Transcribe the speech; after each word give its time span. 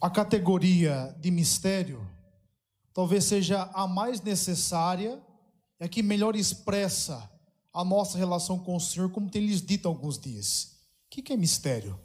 A 0.00 0.08
categoria 0.08 1.12
de 1.20 1.28
mistério 1.28 2.08
talvez 2.94 3.24
seja 3.24 3.64
a 3.74 3.88
mais 3.88 4.20
necessária 4.20 5.20
e 5.80 5.84
a 5.84 5.88
que 5.88 6.04
melhor 6.04 6.36
expressa 6.36 7.28
a 7.74 7.84
nossa 7.84 8.16
relação 8.16 8.60
com 8.60 8.76
o 8.76 8.80
Senhor, 8.80 9.10
como 9.10 9.28
tem 9.28 9.44
lhes 9.44 9.60
dito 9.60 9.88
alguns 9.88 10.16
dias. 10.16 10.78
O 11.06 11.10
que 11.10 11.32
é 11.32 11.36
mistério? 11.36 11.98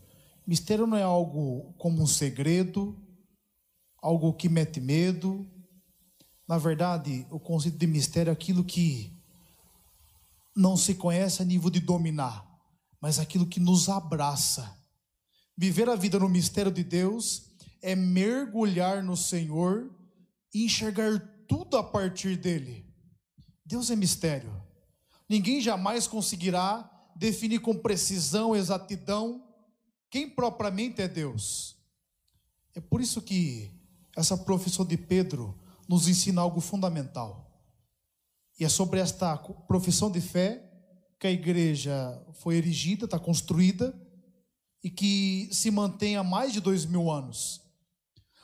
Mistério 0.45 0.87
não 0.87 0.97
é 0.97 1.03
algo 1.03 1.73
como 1.77 2.01
um 2.01 2.07
segredo, 2.07 2.99
algo 4.01 4.33
que 4.33 4.49
mete 4.49 4.81
medo. 4.81 5.47
Na 6.47 6.57
verdade, 6.57 7.28
o 7.29 7.39
conceito 7.39 7.78
de 7.78 7.85
mistério 7.85 8.31
é 8.31 8.33
aquilo 8.33 8.63
que 8.63 9.15
não 10.55 10.75
se 10.75 10.96
conhece 10.96 11.44
a 11.44 11.46
nível 11.46 11.69
de 11.69 11.79
dominar, 11.79 12.44
mas 12.99 13.19
aquilo 13.19 13.46
que 13.46 13.60
nos 13.60 13.87
abraça. 13.87 14.78
Viver 15.55 15.87
a 15.89 15.96
vida 15.96 16.17
no 16.17 16.27
mistério 16.27 16.71
de 16.71 16.84
Deus 16.84 17.52
é 17.84 17.95
mergulhar 17.95 19.04
no 19.04 19.18
Senhor 19.18 19.94
e 20.54 20.64
enxergar 20.64 21.20
tudo 21.48 21.76
a 21.76 21.84
partir 21.84 22.38
dele. 22.38 22.86
Deus 23.66 23.91
é 23.91 23.96
mistério. 23.96 24.64
Ninguém 25.30 25.60
jamais 25.60 26.08
conseguirá 26.08 26.90
definir 27.16 27.60
com 27.60 27.76
precisão, 27.76 28.55
exatidão, 28.55 29.46
quem 30.10 30.30
propriamente 30.30 31.02
é 31.02 31.08
Deus. 31.08 31.76
É 32.74 32.80
por 32.80 33.02
isso 33.02 33.22
que 33.22 33.70
essa 34.16 34.38
profissão 34.38 34.86
de 34.86 34.98
Pedro 34.98 35.60
nos 35.88 36.08
ensina 36.08 36.41
algo 36.41 36.62
fundamental. 36.62 37.52
E 38.58 38.63
é 38.63 38.70
sobre 38.70 39.02
esta 39.02 39.36
profissão 39.68 40.10
de 40.10 40.22
fé 40.22 40.72
que 41.20 41.27
a 41.27 41.32
igreja 41.32 42.22
foi 42.36 42.55
erigida, 42.55 43.05
está 43.05 43.20
construída 43.20 43.94
e 44.82 44.90
que 44.90 45.50
se 45.52 45.70
mantém 45.70 46.16
há 46.16 46.24
mais 46.24 46.54
de 46.54 46.62
dois 46.62 46.86
mil 46.86 47.12
anos. 47.12 47.62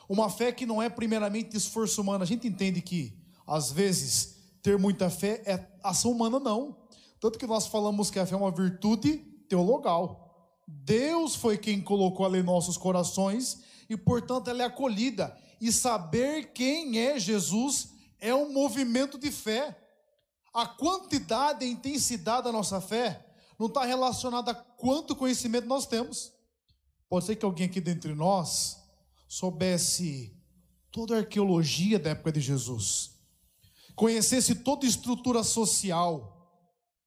Uma 0.09 0.27
fé 0.27 0.51
que 0.51 0.65
não 0.65 0.81
é 0.81 0.89
primeiramente 0.89 1.55
esforço 1.55 2.01
humano. 2.01 2.23
A 2.23 2.27
gente 2.27 2.47
entende 2.47 2.81
que, 2.81 3.15
às 3.45 3.71
vezes, 3.71 4.37
ter 4.63 4.75
muita 4.75 5.07
fé 5.07 5.43
é 5.45 5.63
ação 5.83 6.11
humana, 6.11 6.39
não. 6.39 6.75
Tanto 7.19 7.37
que 7.37 7.45
nós 7.45 7.67
falamos 7.67 8.09
que 8.09 8.17
a 8.17 8.25
fé 8.25 8.33
é 8.33 8.37
uma 8.37 8.49
virtude 8.49 9.17
teologal. 9.47 10.57
Deus 10.67 11.35
foi 11.35 11.59
quem 11.59 11.79
colocou 11.79 12.25
ela 12.25 12.39
em 12.39 12.43
nossos 12.43 12.75
corações 12.75 13.59
e, 13.87 13.95
portanto, 13.95 14.49
ela 14.49 14.63
é 14.63 14.65
acolhida. 14.65 15.37
E 15.61 15.71
saber 15.71 16.53
quem 16.53 16.97
é 16.97 17.19
Jesus 17.19 17.89
é 18.19 18.33
um 18.33 18.51
movimento 18.51 19.15
de 19.15 19.29
fé. 19.29 19.77
A 20.51 20.65
quantidade 20.65 21.63
e 21.63 21.69
intensidade 21.69 22.45
da 22.45 22.51
nossa 22.51 22.81
fé 22.81 23.23
não 23.59 23.67
está 23.67 23.85
relacionada 23.85 24.51
a 24.51 24.55
quanto 24.55 25.15
conhecimento 25.15 25.67
nós 25.67 25.85
temos. 25.85 26.31
Pode 27.07 27.25
ser 27.25 27.35
que 27.35 27.45
alguém 27.45 27.67
aqui 27.67 27.79
dentre 27.79 28.15
nós 28.15 28.78
soubesse 29.29 30.35
toda 30.91 31.15
a 31.15 31.19
arqueologia 31.19 31.99
da 31.99 32.09
época 32.09 32.31
de 32.31 32.41
Jesus, 32.41 33.11
conhecesse 33.95 34.55
toda 34.55 34.87
a 34.87 34.89
estrutura 34.89 35.43
social, 35.43 36.35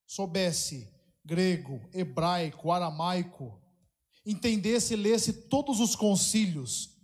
soubesse 0.07 0.89
grego, 1.25 1.81
hebraico, 1.93 2.71
aramaico, 2.71 3.61
entendesse 4.25 4.95
e 4.95 4.97
lesse 4.97 5.33
todos 5.33 5.81
os 5.81 5.97
concílios 5.97 6.97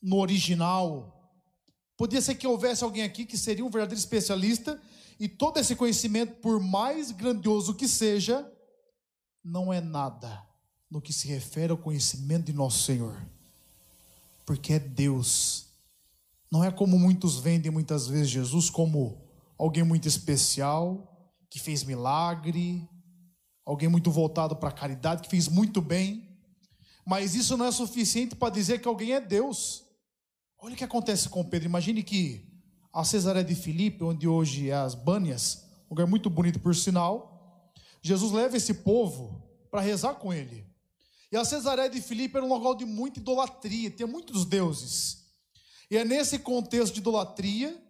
no 0.00 0.16
original. 0.16 1.14
Podia 1.94 2.22
ser 2.22 2.36
que 2.36 2.46
houvesse 2.46 2.82
alguém 2.82 3.02
aqui 3.02 3.26
que 3.26 3.36
seria 3.36 3.64
um 3.64 3.70
verdadeiro 3.70 4.00
especialista 4.00 4.80
e 5.18 5.28
todo 5.28 5.58
esse 5.58 5.76
conhecimento, 5.76 6.40
por 6.40 6.58
mais 6.58 7.10
grandioso 7.10 7.74
que 7.74 7.86
seja, 7.86 8.50
não 9.44 9.70
é 9.70 9.78
nada 9.78 10.42
no 10.90 11.02
que 11.02 11.12
se 11.12 11.28
refere 11.28 11.70
ao 11.70 11.76
conhecimento 11.76 12.46
de 12.46 12.54
nosso 12.54 12.82
Senhor. 12.84 13.20
Porque 14.50 14.72
é 14.72 14.80
Deus. 14.80 15.68
Não 16.50 16.64
é 16.64 16.72
como 16.72 16.98
muitos 16.98 17.38
vendem 17.38 17.70
muitas 17.70 18.08
vezes 18.08 18.30
Jesus 18.30 18.68
como 18.68 19.22
alguém 19.56 19.84
muito 19.84 20.08
especial, 20.08 21.32
que 21.48 21.60
fez 21.60 21.84
milagre, 21.84 22.84
alguém 23.64 23.88
muito 23.88 24.10
voltado 24.10 24.56
para 24.56 24.70
a 24.70 24.72
caridade, 24.72 25.22
que 25.22 25.28
fez 25.28 25.46
muito 25.46 25.80
bem. 25.80 26.36
Mas 27.06 27.36
isso 27.36 27.56
não 27.56 27.64
é 27.64 27.70
suficiente 27.70 28.34
para 28.34 28.52
dizer 28.52 28.80
que 28.80 28.88
alguém 28.88 29.12
é 29.12 29.20
Deus. 29.20 29.84
Olha 30.58 30.74
o 30.74 30.76
que 30.76 30.82
acontece 30.82 31.28
com 31.28 31.44
Pedro. 31.44 31.68
Imagine 31.68 32.02
que 32.02 32.44
a 32.92 33.04
Cesareia 33.04 33.44
de 33.44 33.54
Filipe, 33.54 34.02
onde 34.02 34.26
hoje 34.26 34.68
é 34.68 34.74
as 34.74 34.96
Bânias, 34.96 35.64
um 35.86 35.90
lugar 35.90 36.08
muito 36.08 36.28
bonito 36.28 36.58
por 36.58 36.74
sinal. 36.74 37.72
Jesus 38.02 38.32
leva 38.32 38.56
esse 38.56 38.74
povo 38.74 39.48
para 39.70 39.80
rezar 39.80 40.14
com 40.14 40.32
ele. 40.32 40.69
E 41.32 41.36
a 41.36 41.44
Cesareia 41.44 41.88
de 41.88 42.00
Filipe 42.02 42.36
era 42.36 42.44
um 42.44 42.48
local 42.48 42.74
de 42.74 42.84
muita 42.84 43.20
idolatria, 43.20 43.90
tinha 43.90 44.06
muitos 44.06 44.44
deuses. 44.44 45.24
E 45.90 45.96
é 45.96 46.04
nesse 46.04 46.38
contexto 46.38 46.94
de 46.94 47.00
idolatria 47.00 47.80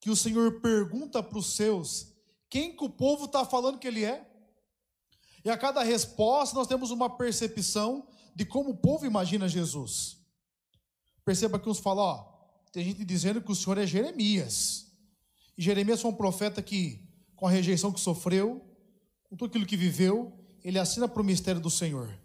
que 0.00 0.10
o 0.10 0.16
Senhor 0.16 0.60
pergunta 0.60 1.22
para 1.22 1.38
os 1.38 1.54
seus 1.54 2.12
quem 2.50 2.76
que 2.76 2.84
o 2.84 2.90
povo 2.90 3.24
está 3.24 3.46
falando 3.46 3.78
que 3.78 3.88
ele 3.88 4.04
é. 4.04 4.28
E 5.42 5.48
a 5.48 5.56
cada 5.56 5.82
resposta 5.82 6.54
nós 6.54 6.66
temos 6.66 6.90
uma 6.90 7.08
percepção 7.08 8.06
de 8.34 8.44
como 8.44 8.70
o 8.70 8.76
povo 8.76 9.06
imagina 9.06 9.48
Jesus. 9.48 10.18
Perceba 11.24 11.58
que 11.58 11.68
uns 11.68 11.78
falam, 11.78 12.04
ó, 12.04 12.32
tem 12.70 12.84
gente 12.84 13.04
dizendo 13.04 13.40
que 13.40 13.50
o 13.50 13.54
Senhor 13.54 13.78
é 13.78 13.86
Jeremias. 13.86 14.86
E 15.56 15.62
Jeremias 15.62 16.02
foi 16.02 16.10
um 16.10 16.14
profeta 16.14 16.60
que, 16.60 17.00
com 17.34 17.46
a 17.46 17.50
rejeição 17.50 17.90
que 17.90 18.00
sofreu, 18.00 18.62
com 19.24 19.36
tudo 19.36 19.48
aquilo 19.48 19.66
que 19.66 19.76
viveu, 19.76 20.32
ele 20.62 20.78
assina 20.78 21.08
para 21.08 21.22
o 21.22 21.24
mistério 21.24 21.60
do 21.60 21.70
Senhor. 21.70 22.21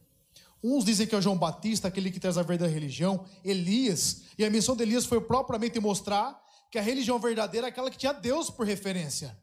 Uns 0.70 0.84
dizem 0.84 1.08
que 1.08 1.16
é 1.16 1.22
João 1.22 1.38
Batista, 1.38 1.88
aquele 1.88 2.12
que 2.12 2.20
traz 2.20 2.38
a 2.38 2.44
verdadeira 2.44 2.74
religião, 2.74 3.26
Elias, 3.42 4.24
e 4.38 4.44
a 4.44 4.50
missão 4.50 4.76
de 4.76 4.84
Elias 4.84 5.06
foi 5.06 5.22
propriamente 5.22 5.80
mostrar 5.80 6.38
que 6.70 6.78
a 6.78 6.82
religião 6.82 7.18
verdadeira 7.18 7.68
é 7.68 7.70
aquela 7.70 7.90
que 7.90 7.98
tinha 7.98 8.12
Deus 8.12 8.50
por 8.50 8.66
referência. 8.66 9.40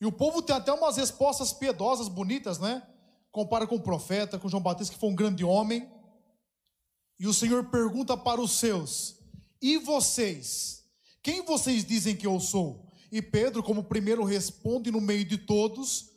E 0.00 0.06
o 0.06 0.12
povo 0.12 0.42
tem 0.42 0.54
até 0.54 0.72
umas 0.72 0.96
respostas 0.96 1.52
piedosas, 1.52 2.06
bonitas, 2.06 2.60
né? 2.60 2.86
Compara 3.32 3.66
com 3.66 3.74
o 3.74 3.82
profeta, 3.82 4.38
com 4.38 4.48
João 4.48 4.62
Batista, 4.62 4.94
que 4.94 5.00
foi 5.00 5.10
um 5.10 5.14
grande 5.16 5.44
homem. 5.44 5.90
E 7.18 7.26
o 7.26 7.34
Senhor 7.34 7.64
pergunta 7.64 8.16
para 8.16 8.40
os 8.40 8.52
seus: 8.52 9.16
e 9.60 9.78
vocês? 9.78 10.84
Quem 11.20 11.44
vocês 11.44 11.84
dizem 11.84 12.14
que 12.14 12.28
eu 12.28 12.38
sou? 12.38 12.92
E 13.10 13.20
Pedro, 13.20 13.60
como 13.60 13.82
primeiro, 13.82 14.22
responde 14.22 14.92
no 14.92 15.00
meio 15.00 15.24
de 15.24 15.36
todos: 15.36 16.10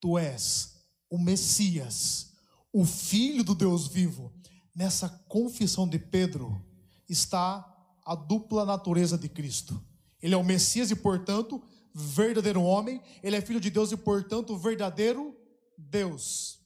Tu 0.00 0.16
és 0.16 0.76
o 1.10 1.18
Messias, 1.18 2.31
o 2.72 2.84
Filho 2.84 3.44
do 3.44 3.54
Deus 3.54 3.86
vivo. 3.86 4.32
Nessa 4.74 5.08
confissão 5.28 5.86
de 5.86 5.98
Pedro 5.98 6.64
está 7.08 7.68
a 8.04 8.14
dupla 8.14 8.64
natureza 8.64 9.18
de 9.18 9.28
Cristo. 9.28 9.80
Ele 10.20 10.34
é 10.34 10.36
o 10.36 10.44
Messias 10.44 10.90
e, 10.90 10.96
portanto, 10.96 11.62
verdadeiro 11.94 12.62
homem. 12.62 13.00
Ele 13.22 13.36
é 13.36 13.40
filho 13.40 13.60
de 13.60 13.70
Deus 13.70 13.92
e, 13.92 13.96
portanto, 13.96 14.56
verdadeiro 14.56 15.36
Deus. 15.76 16.60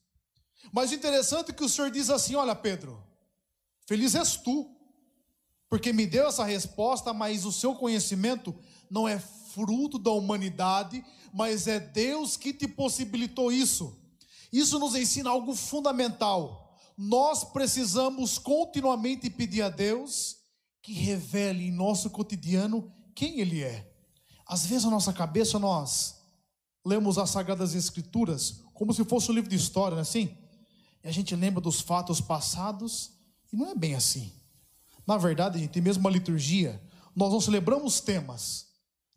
Mas 0.73 0.91
o 0.91 0.95
interessante 0.95 1.51
é 1.51 1.55
que 1.55 1.65
o 1.65 1.69
Senhor 1.69 1.91
diz 1.91 2.11
assim: 2.11 2.35
Olha, 2.35 2.55
Pedro, 2.55 3.03
feliz 3.87 4.15
és 4.15 4.37
tu 4.37 4.77
porque 5.69 5.93
me 5.93 6.07
deu 6.07 6.29
essa 6.29 6.45
resposta, 6.45 7.13
mas 7.13 7.45
o 7.45 7.53
seu 7.53 7.75
conhecimento 7.75 8.55
não 8.89 9.09
é 9.09 9.19
fruto 9.19 9.99
da 9.99 10.11
humanidade, 10.11 11.05
mas 11.33 11.67
é 11.67 11.81
Deus 11.81 12.37
que 12.37 12.53
te 12.53 12.69
possibilitou 12.69 13.51
isso. 13.51 13.99
Isso 14.53 14.79
nos 14.79 14.95
ensina 14.95 15.31
algo 15.31 15.55
fundamental. 15.55 16.77
Nós 16.97 17.45
precisamos 17.45 18.39
continuamente 18.39 19.29
pedir 19.29 19.63
a 19.63 19.69
Deus 19.69 20.37
que 20.83 20.93
revele 20.93 21.67
em 21.67 21.73
nosso 21.73 22.11
cotidiano 22.11 22.93
quem 23.15 23.41
Ele 23.41 23.63
é. 23.63 23.93
Às 24.47 24.65
vezes, 24.65 24.85
na 24.85 24.91
nossa 24.91 25.13
cabeça, 25.13 25.59
nós 25.59 26.17
lemos 26.85 27.19
as 27.19 27.31
Sagradas 27.31 27.75
Escrituras 27.75 28.63
como 28.73 28.93
se 28.93 29.05
fosse 29.05 29.31
um 29.31 29.35
livro 29.35 29.51
de 29.51 29.57
história, 29.57 29.93
não 29.93 29.99
é 29.99 30.03
assim? 30.03 30.37
E 31.03 31.09
a 31.09 31.11
gente 31.11 31.35
lembra 31.35 31.61
dos 31.61 31.81
fatos 31.81 32.21
passados, 32.21 33.13
e 33.53 33.57
não 33.57 33.71
é 33.71 33.75
bem 33.75 33.95
assim. 33.95 34.33
Na 35.07 35.17
verdade, 35.17 35.57
a 35.57 35.61
gente 35.61 35.81
mesmo 35.81 36.03
uma 36.03 36.11
liturgia. 36.11 36.81
Nós 37.15 37.33
não 37.33 37.41
celebramos 37.41 38.01
temas, 38.01 38.66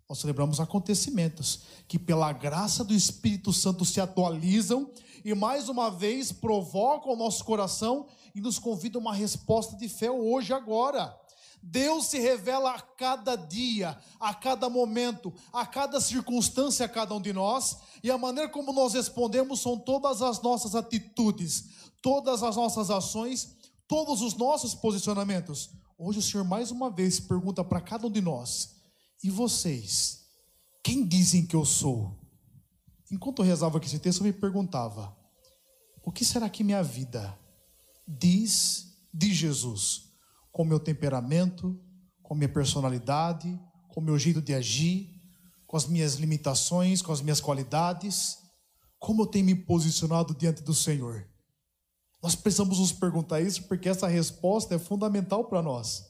nós 0.10 0.18
celebramos 0.18 0.60
acontecimentos 0.60 1.60
que, 1.88 2.00
pela 2.00 2.34
graça 2.34 2.84
do 2.84 2.96
Espírito 2.96 3.54
Santo, 3.54 3.86
se 3.86 4.02
atualizam 4.02 4.90
e 5.24 5.36
mais 5.36 5.70
uma 5.70 5.92
vez 5.92 6.32
provocam 6.32 7.14
o 7.14 7.16
nosso 7.16 7.46
coração 7.46 8.08
e 8.34 8.42
nos 8.42 8.58
convidam 8.58 9.00
a 9.00 9.04
uma 9.04 9.14
resposta 9.14 9.78
de 9.78 9.88
fé 9.88 10.10
hoje, 10.10 10.52
agora. 10.52 11.16
Deus 11.62 12.08
se 12.08 12.18
revela 12.18 12.74
a 12.74 12.82
cada 12.82 13.36
dia, 13.36 14.00
a 14.20 14.34
cada 14.34 14.68
momento, 14.68 15.32
a 15.54 15.64
cada 15.64 16.02
circunstância 16.02 16.88
a 16.88 16.90
cada 16.90 17.14
um 17.14 17.22
de 17.22 17.32
nós, 17.32 17.78
e 18.02 18.10
a 18.10 18.18
maneira 18.18 18.50
como 18.50 18.74
nós 18.74 18.94
respondemos 18.94 19.60
são 19.60 19.78
todas 19.78 20.24
as 20.24 20.42
nossas 20.42 20.74
atitudes, 20.74 21.66
todas 22.02 22.42
as 22.42 22.56
nossas 22.56 22.90
ações, 22.90 23.56
todos 23.88 24.24
os 24.24 24.34
nossos 24.34 24.74
posicionamentos. 24.74 25.70
Hoje 26.00 26.18
o 26.18 26.24
Senhor 26.24 26.46
mais 26.46 26.72
uma 26.72 26.90
vez 26.90 27.20
pergunta 27.20 27.64
para 27.64 27.82
cada 27.82 28.08
um 28.08 28.12
de 28.12 28.22
nós: 28.22 28.79
e 29.24 29.30
vocês? 29.30 30.26
Quem 30.84 31.06
dizem 31.06 31.46
que 31.46 31.56
eu 31.56 31.66
sou? 31.66 32.18
Enquanto 33.12 33.40
eu 33.40 33.46
rezava 33.46 33.78
aqui 33.78 33.88
esse 33.88 34.00
texto, 34.00 34.20
eu 34.20 34.26
me 34.26 34.34
perguntava: 34.34 35.16
o 36.04 36.12
que 36.12 36.24
será 36.24 36.50
que 36.50 36.64
minha 36.64 36.84
vida 36.84 37.38
diz 38.08 38.88
de 39.14 39.34
Jesus? 39.34 40.10
com 40.60 40.66
meu 40.66 40.80
temperamento, 40.80 41.80
com 42.22 42.36
minha 42.36 42.50
personalidade, 42.50 43.60
com 43.88 44.02
meu 44.02 44.18
jeito 44.20 44.42
de 44.42 44.54
agir, 44.54 45.10
com 45.66 45.78
as 45.78 45.86
minhas 45.86 46.16
limitações, 46.16 47.02
com 47.02 47.12
as 47.12 47.22
minhas 47.22 47.40
qualidades? 47.40 48.40
Como 49.00 49.22
eu 49.22 49.26
tenho 49.28 49.46
me 49.46 49.56
posicionado 49.56 50.36
diante 50.36 50.62
do 50.62 50.74
Senhor? 50.74 51.26
Nós 52.22 52.36
precisamos 52.36 52.80
nos 52.80 52.92
perguntar 52.92 53.40
isso 53.40 53.64
porque 53.70 53.88
essa 53.88 54.08
resposta 54.08 54.76
é 54.76 54.80
fundamental 54.80 55.46
para 55.46 55.62
nós. 55.62 56.06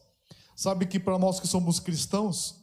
Sabe 0.56 0.88
que 0.88 1.00
para 1.00 1.19
nós 1.19 1.39
que 1.39 1.47
somos 1.47 1.79
cristãos, 1.79 2.58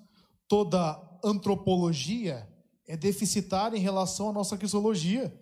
toda 0.48 1.00
antropologia 1.24 2.48
é 2.86 2.96
deficitária 2.96 3.76
em 3.76 3.80
relação 3.80 4.28
à 4.30 4.32
nossa 4.32 4.56
cristologia, 4.56 5.34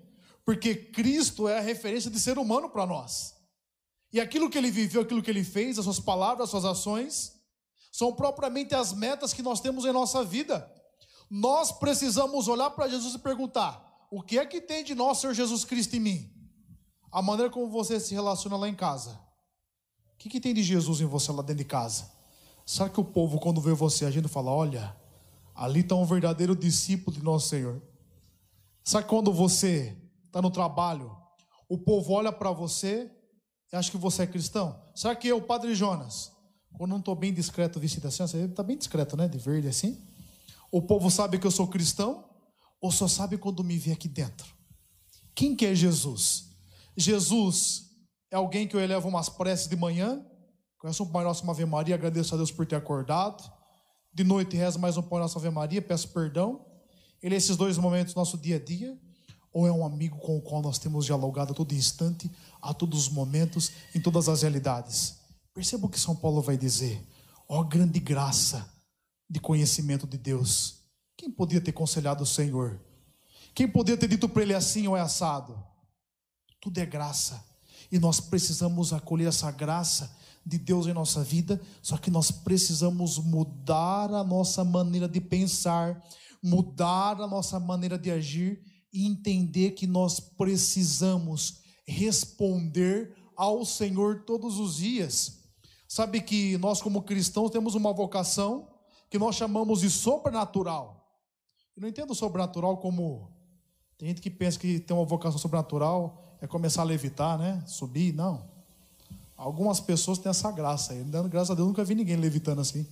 porque 0.44 0.74
Cristo 0.74 1.48
é 1.48 1.58
a 1.58 1.62
referência 1.62 2.10
de 2.10 2.18
ser 2.18 2.38
humano 2.38 2.70
para 2.70 2.86
nós. 2.86 3.34
E 4.12 4.20
aquilo 4.20 4.48
que 4.48 4.56
ele 4.56 4.70
viveu, 4.70 5.02
aquilo 5.02 5.22
que 5.22 5.30
ele 5.30 5.44
fez, 5.44 5.78
as 5.78 5.84
suas 5.84 6.00
palavras, 6.00 6.44
as 6.44 6.50
suas 6.50 6.64
ações, 6.64 7.32
são 7.90 8.12
propriamente 8.12 8.74
as 8.74 8.92
metas 8.92 9.32
que 9.32 9.42
nós 9.42 9.60
temos 9.60 9.84
em 9.84 9.92
nossa 9.92 10.24
vida. 10.24 10.70
Nós 11.30 11.72
precisamos 11.72 12.48
olhar 12.48 12.70
para 12.70 12.88
Jesus 12.88 13.14
e 13.14 13.18
perguntar: 13.18 14.06
o 14.10 14.22
que 14.22 14.38
é 14.38 14.46
que 14.46 14.60
tem 14.60 14.84
de 14.84 14.94
nós, 14.94 15.18
Senhor 15.18 15.34
Jesus 15.34 15.64
Cristo, 15.64 15.96
em 15.96 16.00
mim? 16.00 16.32
A 17.10 17.22
maneira 17.22 17.50
como 17.50 17.68
você 17.68 17.98
se 17.98 18.14
relaciona 18.14 18.56
lá 18.56 18.68
em 18.68 18.74
casa. 18.74 19.20
O 20.14 20.16
que, 20.16 20.28
que 20.28 20.40
tem 20.40 20.54
de 20.54 20.62
Jesus 20.62 21.00
em 21.00 21.06
você 21.06 21.32
lá 21.32 21.42
dentro 21.42 21.56
de 21.56 21.64
casa? 21.64 22.10
Sabe 22.66 22.90
que 22.90 23.00
o 23.00 23.04
povo, 23.04 23.38
quando 23.38 23.60
vê 23.60 23.72
você 23.72 24.04
agindo, 24.04 24.28
fala: 24.28 24.50
olha, 24.50 24.96
ali 25.54 25.80
está 25.80 25.94
um 25.94 26.04
verdadeiro 26.04 26.56
discípulo 26.56 27.16
de 27.16 27.22
nosso 27.22 27.48
Senhor. 27.48 27.82
Sabe 28.82 29.06
quando 29.06 29.32
você 29.32 29.96
está 30.26 30.42
no 30.42 30.50
trabalho, 30.50 31.16
o 31.68 31.78
povo 31.78 32.12
olha 32.12 32.32
para 32.32 32.50
você 32.50 33.10
e 33.72 33.76
acha 33.76 33.90
que 33.90 33.96
você 33.96 34.22
é 34.22 34.26
cristão? 34.26 34.78
Sabe 34.94 35.20
que 35.20 35.28
eu, 35.28 35.40
Padre 35.40 35.74
Jonas, 35.74 36.32
quando 36.76 36.90
não 36.90 36.98
estou 36.98 37.14
bem 37.14 37.32
discreto 37.32 37.80
vestido 37.80 38.08
assim, 38.08 38.26
você 38.26 38.44
está 38.44 38.62
bem 38.62 38.76
discreto, 38.76 39.16
né? 39.16 39.28
De 39.28 39.38
verde 39.38 39.68
assim. 39.68 40.02
O 40.70 40.82
povo 40.82 41.10
sabe 41.10 41.38
que 41.38 41.46
eu 41.46 41.50
sou 41.50 41.68
cristão 41.68 42.24
ou 42.80 42.90
só 42.90 43.08
sabe 43.08 43.38
quando 43.38 43.62
me 43.62 43.78
vê 43.78 43.92
aqui 43.92 44.08
dentro? 44.08 44.54
Quem 45.34 45.54
que 45.54 45.66
é 45.66 45.74
Jesus? 45.74 46.50
Jesus 46.96 47.90
é 48.30 48.36
alguém 48.36 48.68
que 48.68 48.76
eu 48.76 48.80
elevo 48.80 49.08
umas 49.08 49.28
preces 49.28 49.68
de 49.68 49.76
manhã, 49.76 50.24
conheço 50.84 51.02
um 51.02 51.06
Pai 51.06 51.24
Nosso, 51.24 51.42
uma 51.44 51.54
Ave 51.54 51.64
Maria, 51.64 51.94
agradeço 51.94 52.34
a 52.34 52.36
Deus 52.36 52.50
por 52.50 52.66
ter 52.66 52.76
acordado. 52.76 53.50
De 54.12 54.22
noite 54.22 54.54
rezo 54.54 54.78
mais 54.78 54.98
um 54.98 55.02
Pai 55.02 55.18
Nosso, 55.18 55.38
Ave 55.38 55.48
Maria, 55.48 55.80
peço 55.80 56.08
perdão. 56.08 56.62
Ele 57.22 57.34
é 57.34 57.38
esses 57.38 57.56
dois 57.56 57.78
momentos 57.78 58.12
do 58.12 58.18
nosso 58.18 58.36
dia 58.36 58.56
a 58.56 58.58
dia, 58.58 58.94
ou 59.50 59.66
é 59.66 59.72
um 59.72 59.82
amigo 59.82 60.18
com 60.18 60.36
o 60.36 60.42
qual 60.42 60.60
nós 60.60 60.78
temos 60.78 61.06
dialogado 61.06 61.52
a 61.52 61.54
todo 61.54 61.72
instante, 61.72 62.30
a 62.60 62.74
todos 62.74 62.98
os 62.98 63.08
momentos, 63.08 63.72
em 63.94 64.00
todas 64.00 64.28
as 64.28 64.42
realidades? 64.42 65.20
Perceba 65.54 65.86
o 65.86 65.88
que 65.88 65.98
São 65.98 66.14
Paulo 66.14 66.42
vai 66.42 66.58
dizer. 66.58 67.02
Ó 67.48 67.60
oh, 67.60 67.64
grande 67.64 67.98
graça 67.98 68.70
de 69.28 69.40
conhecimento 69.40 70.06
de 70.06 70.18
Deus. 70.18 70.80
Quem 71.16 71.30
podia 71.30 71.62
ter 71.62 71.70
aconselhado 71.70 72.24
o 72.24 72.26
Senhor? 72.26 72.78
Quem 73.54 73.66
podia 73.66 73.96
ter 73.96 74.06
dito 74.06 74.28
para 74.28 74.42
ele 74.42 74.52
assim 74.52 74.86
ou 74.86 74.94
é 74.94 75.00
assado? 75.00 75.58
Tudo 76.60 76.76
é 76.76 76.84
graça. 76.84 77.42
E 77.90 77.98
nós 77.98 78.20
precisamos 78.20 78.92
acolher 78.92 79.28
essa 79.28 79.50
graça 79.50 80.14
de 80.44 80.58
Deus 80.58 80.86
em 80.86 80.92
nossa 80.92 81.22
vida, 81.22 81.60
só 81.80 81.96
que 81.96 82.10
nós 82.10 82.30
precisamos 82.30 83.18
mudar 83.18 84.12
a 84.12 84.22
nossa 84.22 84.62
maneira 84.64 85.08
de 85.08 85.20
pensar, 85.20 86.02
mudar 86.42 87.20
a 87.20 87.26
nossa 87.26 87.58
maneira 87.58 87.98
de 87.98 88.10
agir 88.10 88.62
e 88.92 89.06
entender 89.06 89.72
que 89.72 89.86
nós 89.86 90.20
precisamos 90.20 91.60
responder 91.86 93.14
ao 93.36 93.64
Senhor 93.64 94.24
todos 94.24 94.58
os 94.58 94.76
dias. 94.76 95.40
Sabe 95.88 96.20
que 96.20 96.58
nós, 96.58 96.80
como 96.80 97.02
cristãos, 97.02 97.50
temos 97.50 97.74
uma 97.74 97.92
vocação 97.92 98.68
que 99.10 99.18
nós 99.18 99.36
chamamos 99.36 99.80
de 99.80 99.90
sobrenatural. 99.90 101.04
Eu 101.76 101.82
não 101.82 101.88
entendo 101.88 102.14
sobrenatural 102.14 102.78
como. 102.78 103.32
Tem 103.96 104.08
gente 104.08 104.20
que 104.20 104.30
pensa 104.30 104.58
que 104.58 104.80
tem 104.80 104.96
uma 104.96 105.06
vocação 105.06 105.38
sobrenatural 105.38 106.36
é 106.40 106.46
começar 106.46 106.82
a 106.82 106.84
levitar, 106.84 107.38
né? 107.38 107.62
Subir, 107.66 108.12
não. 108.12 108.53
Algumas 109.44 109.78
pessoas 109.78 110.16
têm 110.16 110.30
essa 110.30 110.50
graça 110.50 110.94
aí. 110.94 111.04
Graças 111.28 111.50
a 111.50 111.54
Deus, 111.54 111.68
nunca 111.68 111.84
vi 111.84 111.94
ninguém 111.94 112.16
levitando 112.16 112.62
assim. 112.62 112.86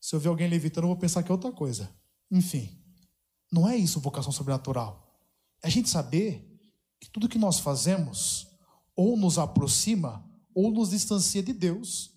Se 0.00 0.16
eu 0.16 0.20
ver 0.20 0.30
alguém 0.30 0.48
levitando, 0.48 0.84
eu 0.84 0.88
vou 0.88 0.96
pensar 0.96 1.22
que 1.22 1.30
é 1.30 1.34
outra 1.34 1.52
coisa. 1.52 1.90
Enfim, 2.30 2.74
não 3.52 3.68
é 3.68 3.76
isso 3.76 4.00
vocação 4.00 4.32
sobrenatural. 4.32 5.06
É 5.62 5.66
a 5.66 5.70
gente 5.70 5.90
saber 5.90 6.58
que 6.98 7.10
tudo 7.10 7.28
que 7.28 7.36
nós 7.36 7.60
fazemos 7.60 8.46
ou 8.96 9.18
nos 9.18 9.38
aproxima 9.38 10.24
ou 10.54 10.70
nos 10.70 10.88
distancia 10.88 11.42
de 11.42 11.52
Deus. 11.52 12.14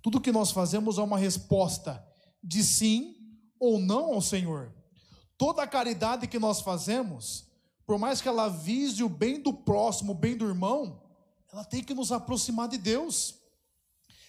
Tudo 0.00 0.20
que 0.20 0.30
nós 0.30 0.52
fazemos 0.52 0.96
é 0.96 1.02
uma 1.02 1.18
resposta 1.18 2.00
de 2.40 2.62
sim 2.62 3.16
ou 3.58 3.80
não 3.80 4.14
ao 4.14 4.22
Senhor. 4.22 4.72
Toda 5.36 5.64
a 5.64 5.66
caridade 5.66 6.28
que 6.28 6.38
nós 6.38 6.60
fazemos, 6.60 7.48
por 7.84 7.98
mais 7.98 8.20
que 8.20 8.28
ela 8.28 8.46
vise 8.46 9.02
o 9.02 9.08
bem 9.08 9.42
do 9.42 9.52
próximo, 9.52 10.12
o 10.12 10.14
bem 10.14 10.36
do 10.36 10.46
irmão, 10.46 11.07
ela 11.52 11.64
tem 11.64 11.82
que 11.82 11.94
nos 11.94 12.12
aproximar 12.12 12.68
de 12.68 12.78
Deus. 12.78 13.34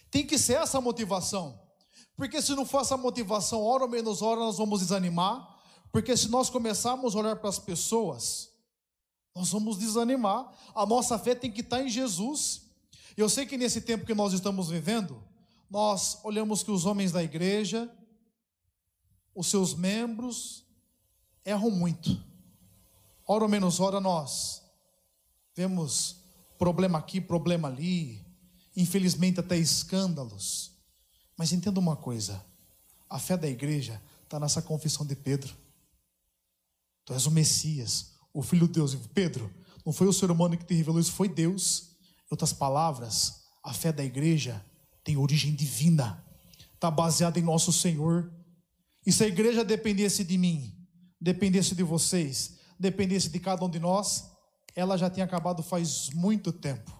Tem 0.09 0.25
que 0.25 0.37
ser 0.37 0.61
essa 0.61 0.79
motivação. 0.79 1.59
Porque 2.15 2.41
se 2.41 2.53
não 2.55 2.65
for 2.65 2.81
essa 2.81 2.97
motivação, 2.97 3.63
hora 3.63 3.83
ou 3.83 3.89
menos 3.89 4.21
hora, 4.21 4.39
nós 4.39 4.57
vamos 4.57 4.79
desanimar. 4.81 5.57
Porque 5.91 6.15
se 6.15 6.29
nós 6.29 6.49
começarmos 6.49 7.15
a 7.15 7.19
olhar 7.19 7.35
para 7.35 7.49
as 7.49 7.59
pessoas, 7.59 8.49
nós 9.35 9.49
vamos 9.51 9.77
desanimar. 9.77 10.51
A 10.75 10.85
nossa 10.85 11.17
fé 11.17 11.35
tem 11.35 11.51
que 11.51 11.61
estar 11.61 11.81
em 11.83 11.89
Jesus. 11.89 12.63
Eu 13.15 13.29
sei 13.29 13.45
que 13.45 13.57
nesse 13.57 13.81
tempo 13.81 14.05
que 14.05 14.13
nós 14.13 14.33
estamos 14.33 14.69
vivendo, 14.69 15.21
nós 15.69 16.19
olhamos 16.23 16.63
que 16.63 16.71
os 16.71 16.85
homens 16.85 17.11
da 17.11 17.23
igreja, 17.23 17.89
os 19.35 19.47
seus 19.47 19.73
membros, 19.73 20.65
erram 21.45 21.69
muito. 21.69 22.21
Hora 23.27 23.43
ou 23.43 23.49
menos 23.49 23.79
hora 23.79 23.99
nós 23.99 24.63
vemos 25.55 26.18
problema 26.59 26.99
aqui, 26.99 27.21
problema 27.21 27.69
ali, 27.69 28.23
infelizmente 28.75 29.39
até 29.39 29.57
escândalos. 29.57 30.77
Mas 31.35 31.53
entenda 31.53 31.79
uma 31.79 31.95
coisa: 31.95 32.45
a 33.09 33.17
fé 33.17 33.37
da 33.37 33.47
igreja 33.47 33.99
está 34.23 34.39
nessa 34.39 34.61
confissão 34.61 35.05
de 35.05 35.15
Pedro. 35.15 35.55
Tu 37.05 37.13
és 37.13 37.25
o 37.25 37.31
Messias, 37.31 38.11
o 38.31 38.43
Filho 38.43 38.67
de 38.67 38.73
Deus. 38.73 38.95
Pedro, 39.13 39.51
não 39.85 39.93
foi 39.93 40.07
o 40.07 40.13
ser 40.13 40.29
humano 40.29 40.57
que 40.57 40.65
te 40.65 40.75
revelou 40.75 40.99
isso, 40.99 41.13
foi 41.13 41.29
Deus. 41.29 41.95
Em 42.25 42.31
outras 42.31 42.53
palavras, 42.53 43.45
a 43.63 43.73
fé 43.73 43.91
da 43.91 44.03
igreja 44.03 44.63
tem 45.03 45.17
origem 45.17 45.55
divina, 45.55 46.23
está 46.75 46.91
baseada 46.91 47.39
em 47.39 47.43
nosso 47.43 47.71
Senhor. 47.71 48.31
E 49.05 49.11
se 49.11 49.23
a 49.23 49.27
igreja 49.27 49.63
dependesse 49.63 50.23
de 50.23 50.37
mim, 50.37 50.75
dependesse 51.19 51.73
de 51.73 51.81
vocês, 51.81 52.59
dependesse 52.77 53.29
de 53.29 53.39
cada 53.39 53.65
um 53.65 53.69
de 53.69 53.79
nós, 53.79 54.29
ela 54.75 54.97
já 54.97 55.09
tinha 55.09 55.25
acabado 55.25 55.63
faz 55.63 56.09
muito 56.11 56.51
tempo. 56.51 56.91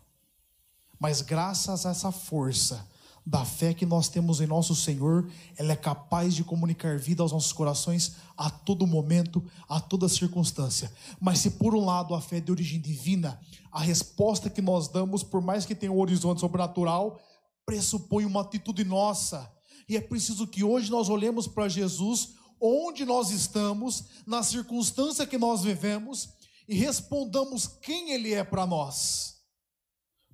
Mas 0.99 1.21
graças 1.21 1.85
a 1.85 1.91
essa 1.91 2.11
força 2.11 2.87
da 3.25 3.45
fé 3.45 3.73
que 3.73 3.85
nós 3.85 4.09
temos 4.09 4.41
em 4.41 4.47
nosso 4.47 4.75
Senhor, 4.75 5.29
ela 5.55 5.73
é 5.73 5.75
capaz 5.75 6.33
de 6.33 6.43
comunicar 6.43 6.97
vida 6.97 7.21
aos 7.21 7.31
nossos 7.31 7.53
corações 7.53 8.15
a 8.35 8.49
todo 8.49 8.87
momento, 8.87 9.43
a 9.67 9.79
toda 9.79 10.09
circunstância. 10.09 10.91
Mas 11.19 11.39
se 11.39 11.51
por 11.51 11.75
um 11.75 11.85
lado 11.85 12.15
a 12.15 12.21
fé 12.21 12.37
é 12.37 12.41
de 12.41 12.51
origem 12.51 12.81
divina, 12.81 13.39
a 13.71 13.81
resposta 13.81 14.49
que 14.49 14.61
nós 14.61 14.87
damos, 14.87 15.21
por 15.21 15.41
mais 15.41 15.65
que 15.65 15.75
tenha 15.75 15.91
um 15.91 15.99
horizonte 15.99 16.41
sobrenatural, 16.41 17.19
pressupõe 17.65 18.25
uma 18.25 18.41
atitude 18.41 18.83
nossa. 18.83 19.47
E 19.87 19.95
é 19.95 20.01
preciso 20.01 20.47
que 20.47 20.63
hoje 20.63 20.89
nós 20.89 21.07
olhemos 21.07 21.47
para 21.47 21.69
Jesus, 21.69 22.29
onde 22.59 23.05
nós 23.05 23.29
estamos, 23.29 24.05
na 24.25 24.41
circunstância 24.41 25.27
que 25.27 25.37
nós 25.37 25.61
vivemos, 25.61 26.29
e 26.69 26.75
respondamos 26.75 27.65
quem 27.65 28.11
Ele 28.11 28.31
é 28.31 28.43
para 28.43 28.67
nós. 28.67 29.41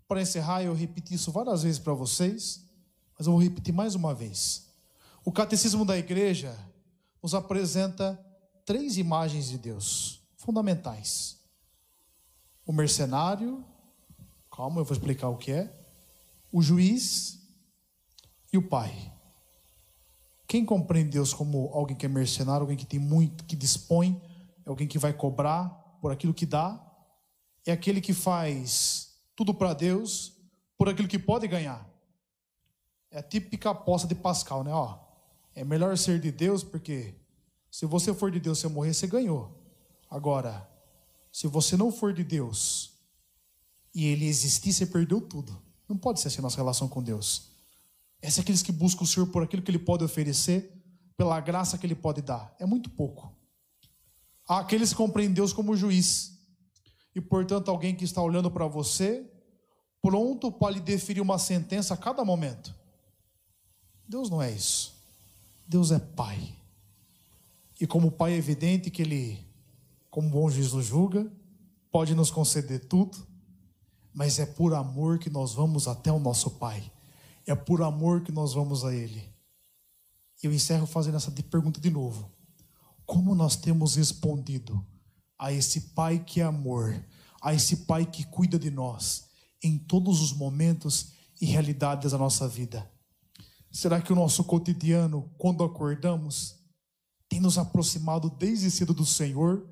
Para 0.06 0.22
encerrar, 0.22 0.62
eu 0.62 0.74
repeti 0.74 1.15
isso 1.15 1.32
várias 1.32 1.63
vezes 1.63 1.80
para 1.80 1.94
vocês, 1.94 2.62
mas 3.18 3.25
eu 3.25 3.32
vou 3.32 3.42
repetir 3.42 3.74
mais 3.74 3.96
uma 3.96 4.13
vez. 4.13 4.68
O 5.24 5.32
Catecismo 5.32 5.86
da 5.86 5.98
Igreja 5.98 6.54
nos 7.24 7.34
apresenta 7.34 8.20
três 8.65 8.98
imagens 8.98 9.48
de 9.48 9.58
Deus 9.58 10.20
fundamentais: 10.36 11.39
o 12.65 12.74
mercenário, 12.74 13.63
calma, 14.51 14.82
eu 14.82 14.86
vou 14.86 14.94
explicar 14.94 15.30
o 15.30 15.38
que 15.38 15.54
é 15.54 15.74
o 16.51 16.62
juiz 16.62 17.39
e 18.51 18.58
o 18.58 18.68
pai. 18.68 19.13
Quem 20.46 20.65
compreende 20.65 21.12
Deus 21.12 21.34
como 21.34 21.70
alguém 21.74 21.96
que 21.96 22.06
é 22.06 22.10
mercenário, 22.10 22.63
alguém 22.63 22.77
que 22.77 22.86
tem 22.86 23.00
muito, 23.00 23.46
que 23.46 23.56
dispõe, 23.56 24.22
é 24.65 24.70
alguém 24.70 24.86
que 24.86 25.00
vai 25.00 25.13
cobrar 25.13 25.85
por 26.05 26.12
aquilo 26.12 26.35
que 26.35 26.45
dá, 26.45 26.79
é 27.65 27.71
aquele 27.71 28.00
que 28.00 28.13
faz 28.13 29.15
tudo 29.35 29.55
para 29.55 29.74
Deus 29.74 30.33
por 30.77 30.88
aquilo 30.88 31.07
que 31.07 31.17
pode 31.17 31.47
ganhar. 31.47 31.83
É 33.09 33.17
a 33.17 33.24
típica 33.24 33.71
aposta 33.71 34.07
de 34.07 34.13
Pascal, 34.13 34.63
né? 34.63 34.71
Ó, 34.71 35.00
é 35.55 35.63
melhor 35.63 35.97
ser 35.97 36.19
de 36.19 36.31
Deus 36.31 36.63
porque 36.63 37.15
se 37.71 37.88
você 37.88 38.13
for 38.13 38.29
de 38.29 38.39
Deus, 38.39 38.59
você 38.59 38.67
morrer, 38.67 38.93
você 38.93 39.07
ganhou. 39.07 39.59
Agora, 40.07 40.69
se 41.31 41.47
você 41.47 41.75
não 41.75 41.91
for 41.91 42.13
de 42.13 42.24
Deus 42.24 42.93
e 43.91 44.05
ele 44.05 44.27
existir, 44.27 44.74
você 44.74 44.85
perdeu 44.85 45.19
tudo. 45.19 45.59
Não 45.89 45.97
pode 45.97 46.19
ser 46.19 46.27
assim 46.27 46.38
a 46.38 46.43
nossa 46.43 46.57
relação 46.57 46.88
com 46.88 47.01
Deus. 47.01 47.50
Esse 48.21 48.39
é 48.39 48.43
aqueles 48.43 48.62
que 48.62 48.71
buscam 48.71 49.05
o 49.05 49.07
Senhor 49.07 49.25
por 49.25 49.41
aquilo 49.41 49.63
que 49.63 49.71
Ele 49.71 49.79
pode 49.79 50.03
oferecer, 50.03 50.71
pela 51.17 51.39
graça 51.39 51.79
que 51.79 51.88
Ele 51.88 51.95
pode 51.95 52.21
dar. 52.21 52.55
É 52.59 52.65
muito 52.67 52.91
pouco. 52.91 53.35
Aqueles 54.48 54.90
que 54.90 54.96
compreendem 54.96 55.34
Deus 55.34 55.52
como 55.52 55.75
juiz. 55.75 56.38
E, 57.16 57.22
portanto, 57.22 57.70
alguém 57.70 57.96
que 57.96 58.04
está 58.04 58.22
olhando 58.22 58.52
para 58.52 58.68
você, 58.68 59.25
pronto 60.02 60.52
para 60.52 60.74
lhe 60.74 60.80
deferir 60.80 61.22
uma 61.22 61.40
sentença 61.40 61.94
a 61.94 61.98
cada 61.98 62.24
momento. 62.24 62.75
Deus 64.08 64.30
não 64.30 64.42
é 64.42 64.52
isso. 64.52 64.94
Deus 65.68 65.92
é 65.92 65.98
Pai. 65.98 66.56
E 67.80 67.88
como 67.88 68.12
Pai 68.12 68.34
é 68.34 68.38
evidente 68.38 68.92
que 68.92 69.02
Ele, 69.02 69.40
como 70.10 70.30
bom 70.30 70.50
juiz 70.50 70.74
nos 70.74 70.86
julga, 70.86 71.32
pode 71.92 72.14
nos 72.14 72.30
conceder 72.30 72.86
tudo, 72.86 73.18
mas 74.14 74.38
é 74.38 74.46
por 74.46 74.74
amor 74.74 75.18
que 75.18 75.30
nós 75.30 75.54
vamos 75.54 75.88
até 75.88 76.12
o 76.12 76.20
nosso 76.20 76.52
Pai. 76.52 76.92
É 77.48 77.56
por 77.56 77.82
amor 77.82 78.22
que 78.22 78.32
nós 78.32 78.54
vamos 78.54 78.86
a 78.86 78.94
Ele. 78.94 79.34
E 80.42 80.48
eu 80.48 80.54
encerro 80.54 80.86
fazendo 80.86 81.18
essa 81.18 81.32
pergunta 81.32 81.80
de 81.80 81.90
novo. 81.90 82.35
Como 83.05 83.35
nós 83.35 83.55
temos 83.55 83.95
respondido 83.95 84.85
a 85.38 85.51
esse 85.51 85.81
Pai 85.93 86.19
que 86.19 86.41
é 86.41 86.43
amor, 86.43 87.03
a 87.41 87.53
esse 87.53 87.77
Pai 87.85 88.05
que 88.05 88.25
cuida 88.25 88.57
de 88.57 88.71
nós 88.71 89.25
em 89.63 89.77
todos 89.77 90.21
os 90.21 90.33
momentos 90.33 91.12
e 91.39 91.45
realidades 91.45 92.12
da 92.12 92.17
nossa 92.17 92.47
vida? 92.47 92.89
Será 93.71 94.01
que 94.01 94.13
o 94.13 94.15
nosso 94.15 94.43
cotidiano, 94.43 95.29
quando 95.38 95.63
acordamos, 95.63 96.55
tem 97.27 97.39
nos 97.39 97.57
aproximado 97.57 98.29
desde 98.29 98.71
cedo 98.71 98.93
do 98.93 99.05
Senhor? 99.05 99.67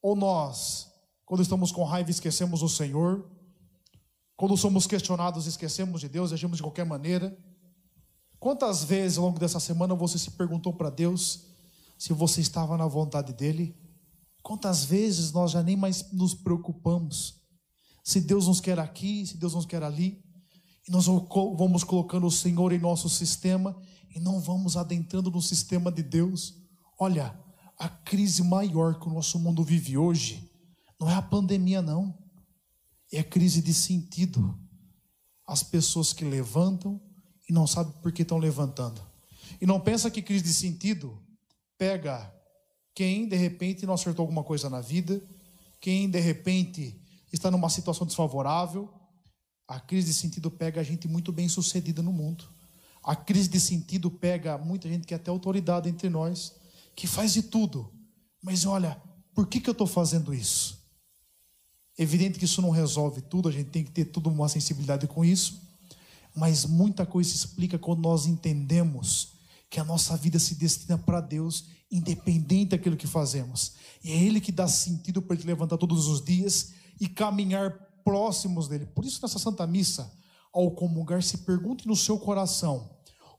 Ou 0.00 0.16
nós, 0.16 0.88
quando 1.26 1.42
estamos 1.42 1.70
com 1.70 1.84
raiva, 1.84 2.10
esquecemos 2.10 2.62
o 2.62 2.68
Senhor? 2.68 3.30
Quando 4.36 4.56
somos 4.56 4.86
questionados, 4.86 5.46
esquecemos 5.46 6.00
de 6.00 6.08
Deus, 6.08 6.32
agimos 6.32 6.56
de 6.56 6.62
qualquer 6.62 6.84
maneira. 6.84 7.36
Quantas 8.40 8.82
vezes 8.82 9.18
ao 9.18 9.24
longo 9.24 9.38
dessa 9.38 9.60
semana 9.60 9.94
você 9.94 10.18
se 10.18 10.30
perguntou 10.32 10.72
para 10.72 10.90
Deus 10.90 11.53
se 12.04 12.12
você 12.12 12.42
estava 12.42 12.76
na 12.76 12.86
vontade 12.86 13.32
dEle? 13.32 13.74
Quantas 14.42 14.84
vezes 14.84 15.32
nós 15.32 15.52
já 15.52 15.62
nem 15.62 15.74
mais 15.74 16.12
nos 16.12 16.34
preocupamos 16.34 17.40
se 18.04 18.20
Deus 18.20 18.46
nos 18.46 18.60
quer 18.60 18.78
aqui, 18.78 19.26
se 19.26 19.38
Deus 19.38 19.54
nos 19.54 19.64
quer 19.64 19.82
ali? 19.82 20.22
E 20.86 20.92
nós 20.92 21.06
vamos 21.06 21.82
colocando 21.82 22.26
o 22.26 22.30
Senhor 22.30 22.74
em 22.74 22.78
nosso 22.78 23.08
sistema 23.08 23.74
e 24.14 24.20
não 24.20 24.38
vamos 24.38 24.76
adentrando 24.76 25.30
no 25.30 25.40
sistema 25.40 25.90
de 25.90 26.02
Deus. 26.02 26.62
Olha, 27.00 27.34
a 27.78 27.88
crise 27.88 28.42
maior 28.42 29.00
que 29.00 29.08
o 29.08 29.14
nosso 29.14 29.38
mundo 29.38 29.64
vive 29.64 29.96
hoje 29.96 30.52
não 31.00 31.08
é 31.08 31.14
a 31.14 31.22
pandemia, 31.22 31.80
não 31.80 32.14
é 33.10 33.22
crise 33.22 33.62
de 33.62 33.72
sentido. 33.72 34.54
As 35.46 35.62
pessoas 35.62 36.12
que 36.12 36.22
levantam 36.22 37.00
e 37.48 37.52
não 37.54 37.66
sabem 37.66 37.94
por 38.02 38.12
que 38.12 38.20
estão 38.20 38.36
levantando. 38.36 39.00
E 39.58 39.64
não 39.64 39.80
pensa 39.80 40.10
que 40.10 40.20
crise 40.20 40.44
de 40.44 40.52
sentido 40.52 41.23
pega 41.78 42.32
quem 42.94 43.28
de 43.28 43.36
repente 43.36 43.84
não 43.86 43.94
acertou 43.94 44.22
alguma 44.22 44.44
coisa 44.44 44.70
na 44.70 44.80
vida, 44.80 45.22
quem 45.80 46.08
de 46.08 46.20
repente 46.20 47.00
está 47.32 47.50
numa 47.50 47.68
situação 47.68 48.06
desfavorável. 48.06 48.92
A 49.66 49.80
crise 49.80 50.08
de 50.08 50.14
sentido 50.14 50.50
pega 50.50 50.80
a 50.80 50.84
gente 50.84 51.08
muito 51.08 51.32
bem 51.32 51.48
sucedida 51.48 52.02
no 52.02 52.12
mundo. 52.12 52.44
A 53.02 53.16
crise 53.16 53.48
de 53.48 53.60
sentido 53.60 54.10
pega 54.10 54.56
muita 54.56 54.88
gente 54.88 55.06
que 55.06 55.12
é 55.12 55.16
até 55.16 55.30
autoridade 55.30 55.88
entre 55.88 56.08
nós, 56.08 56.54
que 56.94 57.06
faz 57.06 57.32
de 57.32 57.42
tudo. 57.42 57.92
Mas 58.42 58.64
olha, 58.64 59.00
por 59.34 59.46
que, 59.46 59.60
que 59.60 59.68
eu 59.68 59.72
estou 59.72 59.86
fazendo 59.86 60.32
isso? 60.32 60.82
Evidente 61.98 62.38
que 62.38 62.44
isso 62.44 62.62
não 62.62 62.70
resolve 62.70 63.20
tudo, 63.20 63.48
a 63.48 63.52
gente 63.52 63.70
tem 63.70 63.84
que 63.84 63.90
ter 63.90 64.06
toda 64.06 64.28
uma 64.28 64.48
sensibilidade 64.48 65.06
com 65.06 65.24
isso, 65.24 65.62
mas 66.34 66.64
muita 66.64 67.06
coisa 67.06 67.30
se 67.30 67.36
explica 67.36 67.78
quando 67.78 68.00
nós 68.00 68.26
entendemos 68.26 69.33
que 69.70 69.80
a 69.80 69.84
nossa 69.84 70.16
vida 70.16 70.38
se 70.38 70.54
destina 70.54 70.96
para 70.96 71.20
Deus, 71.20 71.66
independente 71.90 72.70
daquilo 72.70 72.96
que 72.96 73.06
fazemos. 73.06 73.74
E 74.02 74.12
é 74.12 74.16
Ele 74.16 74.40
que 74.40 74.52
dá 74.52 74.68
sentido 74.68 75.20
para 75.20 75.36
gente 75.36 75.46
levantar 75.46 75.78
todos 75.78 76.06
os 76.06 76.24
dias 76.24 76.72
e 77.00 77.08
caminhar 77.08 77.72
próximos 78.04 78.68
dele. 78.68 78.86
Por 78.86 79.04
isso, 79.04 79.20
nessa 79.22 79.38
Santa 79.38 79.66
Missa, 79.66 80.12
ao 80.52 80.70
comungar, 80.70 81.22
se 81.22 81.38
pergunte 81.38 81.86
no 81.86 81.96
seu 81.96 82.18
coração: 82.18 82.90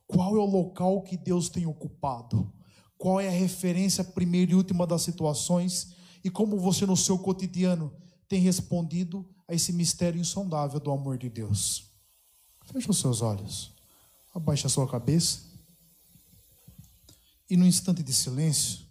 qual 0.07 0.35
é 0.35 0.39
o 0.39 0.45
local 0.45 1.01
que 1.03 1.15
Deus 1.15 1.49
tem 1.49 1.65
ocupado? 1.65 2.51
Qual 2.97 3.19
é 3.19 3.27
a 3.27 3.31
referência 3.31 4.03
primeira 4.03 4.51
e 4.51 4.55
última 4.55 4.87
das 4.87 5.01
situações? 5.01 5.93
E 6.23 6.29
como 6.29 6.59
você, 6.59 6.85
no 6.85 6.97
seu 6.97 7.19
cotidiano, 7.19 7.93
tem 8.27 8.41
respondido 8.41 9.25
a 9.47 9.53
esse 9.53 9.71
mistério 9.71 10.19
insondável 10.19 10.79
do 10.79 10.91
amor 10.91 11.17
de 11.17 11.29
Deus. 11.29 11.91
Feche 12.65 12.89
os 12.89 12.97
seus 12.97 13.21
olhos, 13.21 13.71
abaixe 14.33 14.65
a 14.65 14.69
sua 14.69 14.87
cabeça 14.87 15.54
e, 17.49 17.55
no 17.55 17.65
instante 17.65 18.01
de 18.01 18.13
silêncio, 18.13 18.85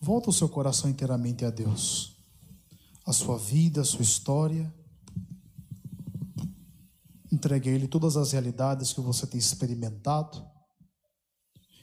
volta 0.00 0.30
o 0.30 0.32
seu 0.32 0.48
coração 0.48 0.88
inteiramente 0.88 1.44
a 1.44 1.50
Deus, 1.50 2.16
a 3.04 3.12
sua 3.12 3.36
vida, 3.36 3.80
a 3.80 3.84
sua 3.84 4.02
história. 4.02 4.72
Entregue 7.30 7.68
a 7.68 7.72
Ele 7.72 7.88
todas 7.88 8.16
as 8.16 8.32
realidades 8.32 8.92
que 8.92 9.00
você 9.00 9.26
tem 9.26 9.38
experimentado. 9.38 10.44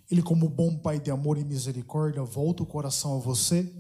Ele, 0.10 0.22
como 0.22 0.48
bom 0.48 0.78
Pai 0.78 1.00
de 1.00 1.12
amor 1.12 1.38
e 1.38 1.44
misericórdia, 1.44 2.24
volta 2.24 2.64
o 2.64 2.66
coração 2.66 3.18
a 3.18 3.20
você 3.20 3.72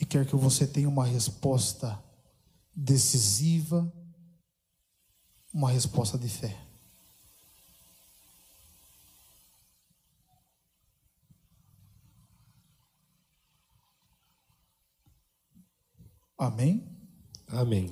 e 0.00 0.04
quer 0.04 0.26
que 0.26 0.36
você 0.36 0.66
tenha 0.66 0.88
uma 0.88 1.04
resposta 1.04 2.02
decisiva, 2.74 3.90
uma 5.52 5.70
resposta 5.70 6.18
de 6.18 6.28
fé. 6.28 6.71
Amém? 16.38 16.82
Amém. 17.48 17.90